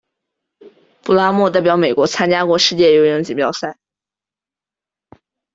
[1.03, 3.77] 普拉默代表美国参加过世界游泳锦标赛。